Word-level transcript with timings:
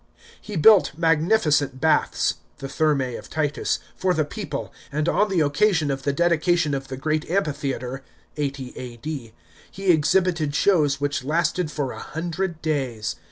He 0.41 0.55
built 0.55 0.93
magnificent 0.97 1.79
baths— 1.79 2.33
the 2.57 2.67
Thermae 2.67 3.13
of 3.17 3.29
Titus— 3.29 3.77
for 4.01 4.15
the 4.15 4.25
people, 4.25 4.73
and 4.91 5.07
on 5.07 5.29
the 5.29 5.41
occasion 5.41 5.91
of 5.91 6.01
the 6.01 6.11
dedication 6.11 6.73
of 6.73 6.87
the 6.87 6.97
great 6.97 7.29
amphitheatre 7.29 8.01
(80 8.35 8.73
A.D.; 8.75 9.33
he 9.69 9.91
exhibited 9.91 10.55
shows 10.55 10.99
which 10.99 11.23
lasted 11.23 11.69
for 11.69 11.91
a 11.91 11.99
hundred 11.99 12.63
days. 12.63 13.15